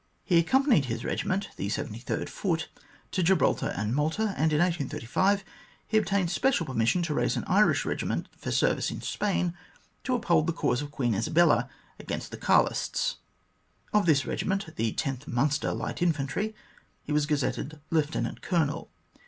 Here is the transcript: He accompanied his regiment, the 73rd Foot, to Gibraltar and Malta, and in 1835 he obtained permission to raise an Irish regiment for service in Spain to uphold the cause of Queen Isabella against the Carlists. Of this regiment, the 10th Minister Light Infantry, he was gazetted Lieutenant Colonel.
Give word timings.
He 0.23 0.39
accompanied 0.39 0.85
his 0.85 1.05
regiment, 1.05 1.49
the 1.57 1.67
73rd 1.67 2.27
Foot, 2.27 2.69
to 3.11 3.21
Gibraltar 3.21 3.67
and 3.67 3.93
Malta, 3.93 4.33
and 4.35 4.51
in 4.51 4.57
1835 4.57 5.43
he 5.87 5.97
obtained 5.99 6.35
permission 6.65 7.03
to 7.03 7.13
raise 7.13 7.37
an 7.37 7.43
Irish 7.45 7.85
regiment 7.85 8.27
for 8.35 8.49
service 8.49 8.89
in 8.89 9.01
Spain 9.03 9.53
to 10.03 10.15
uphold 10.15 10.47
the 10.47 10.53
cause 10.53 10.81
of 10.81 10.89
Queen 10.89 11.13
Isabella 11.13 11.69
against 11.99 12.31
the 12.31 12.37
Carlists. 12.37 13.17
Of 13.93 14.07
this 14.07 14.25
regiment, 14.25 14.75
the 14.75 14.91
10th 14.91 15.27
Minister 15.27 15.71
Light 15.71 16.01
Infantry, 16.01 16.55
he 17.03 17.11
was 17.11 17.27
gazetted 17.27 17.79
Lieutenant 17.91 18.41
Colonel. 18.41 18.89